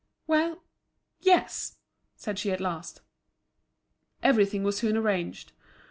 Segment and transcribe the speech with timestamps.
[0.25, 0.63] "Well!
[1.19, 1.75] yes,"
[2.15, 3.01] said she at last.
[4.23, 5.51] Everything was soon arranged.